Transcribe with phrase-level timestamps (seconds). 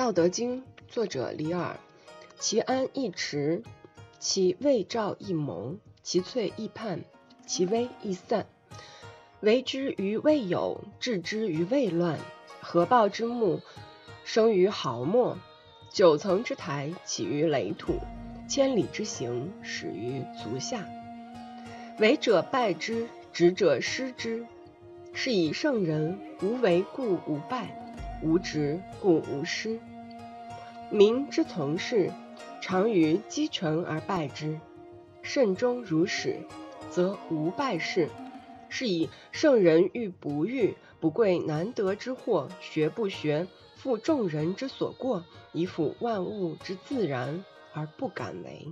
[0.00, 1.78] 道德经》作者李耳，
[2.38, 3.62] 其安易持，
[4.18, 7.00] 其未兆易萌，其脆易泮，
[7.46, 8.46] 其微易散。
[9.40, 12.18] 为之于未有，治之于未乱。
[12.62, 13.60] 合抱之木，
[14.24, 15.36] 生于毫末；
[15.92, 17.92] 九层之台，起于垒土；
[18.48, 20.88] 千里之行，始于足下。
[21.98, 24.46] 为者败之，执者失之。
[25.12, 27.89] 是以圣人无为故无败，
[28.22, 29.80] 无执故无失。
[30.90, 32.12] 民之从事，
[32.60, 34.60] 常于积成而败之。
[35.22, 36.40] 慎终如始，
[36.90, 38.08] 则无败事。
[38.68, 48.68] 是以圣人欲不欲，不贵难得之货；学不学，负众人之所过，以辅万物之自然，而不敢为。